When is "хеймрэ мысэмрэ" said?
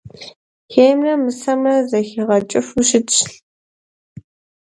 0.73-1.75